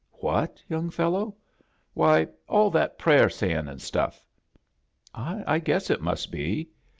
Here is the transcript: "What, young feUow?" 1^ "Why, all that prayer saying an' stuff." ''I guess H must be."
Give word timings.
"What, 0.13 0.63
young 0.67 0.89
feUow?" 0.89 1.27
1^ 1.27 1.33
"Why, 1.93 2.27
all 2.49 2.71
that 2.71 2.97
prayer 2.97 3.29
saying 3.29 3.67
an' 3.67 3.77
stuff." 3.77 4.25
''I 5.13 5.63
guess 5.63 5.91
H 5.91 5.99
must 5.99 6.31
be." 6.31 6.71